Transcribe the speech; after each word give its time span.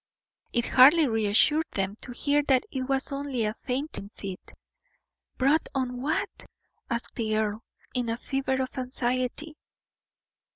It 0.51 0.65
hardly 0.69 1.05
reassured 1.05 1.67
them 1.73 1.95
to 2.01 2.11
hear 2.11 2.41
that 2.47 2.63
it 2.71 2.81
was 2.89 3.11
only 3.11 3.45
a 3.45 3.53
fainting 3.53 4.09
fit. 4.15 4.51
"Brought 5.37 5.69
on 5.75 5.89
by 5.89 5.95
what?" 5.97 6.45
asked 6.89 7.13
the 7.13 7.37
earl, 7.37 7.61
in 7.93 8.09
a 8.09 8.17
fever 8.17 8.63
of 8.63 8.75
anxiety. 8.79 9.57